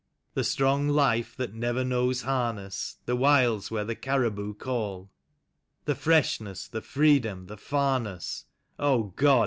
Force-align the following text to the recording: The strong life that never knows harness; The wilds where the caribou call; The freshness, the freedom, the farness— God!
The 0.33 0.43
strong 0.43 0.87
life 0.89 1.35
that 1.37 1.53
never 1.53 1.83
knows 1.83 2.23
harness; 2.23 2.97
The 3.05 3.15
wilds 3.15 3.69
where 3.69 3.85
the 3.85 3.93
caribou 3.93 4.55
call; 4.55 5.11
The 5.85 5.93
freshness, 5.93 6.67
the 6.67 6.81
freedom, 6.81 7.45
the 7.45 7.57
farness— 7.57 8.45
God! 8.79 9.13